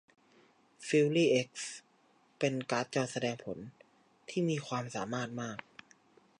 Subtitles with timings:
[0.87, 1.75] ฟิวรี่เอ็กซ์
[2.39, 3.57] เป็นการ์ดจอแสดงผล
[4.29, 5.57] ที่มีความสามารถมาก